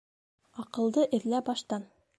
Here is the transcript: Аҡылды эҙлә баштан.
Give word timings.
Аҡылды 0.63 1.05
эҙлә 1.19 1.47
баштан. 1.51 1.91